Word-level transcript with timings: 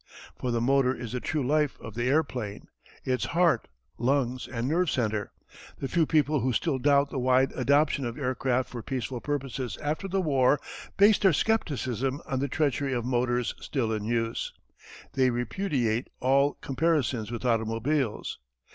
For 0.35 0.49
the 0.49 0.59
motor 0.59 0.95
is 0.95 1.11
the 1.11 1.19
true 1.19 1.45
life 1.45 1.77
of 1.79 1.93
the 1.93 2.05
airplane 2.09 2.69
its 3.03 3.25
heart, 3.37 3.67
lungs, 3.99 4.47
and 4.47 4.67
nerve 4.67 4.89
centre. 4.89 5.31
The 5.77 5.87
few 5.87 6.07
people 6.07 6.39
who 6.39 6.53
still 6.53 6.79
doubt 6.79 7.11
the 7.11 7.19
wide 7.19 7.51
adoption 7.51 8.03
of 8.07 8.17
aircraft 8.17 8.67
for 8.67 8.81
peaceful 8.81 9.21
purposes 9.21 9.77
after 9.77 10.07
the 10.07 10.19
war 10.19 10.59
base 10.97 11.19
their 11.19 11.33
skepticism 11.33 12.19
on 12.25 12.39
the 12.39 12.47
treachery 12.47 12.93
of 12.93 13.05
motors 13.05 13.53
still 13.61 13.93
in 13.93 14.03
use. 14.05 14.51
They 15.13 15.29
repudiate 15.29 16.07
all 16.19 16.55
comparisons 16.61 17.29
with 17.29 17.45
automobiles. 17.45 18.39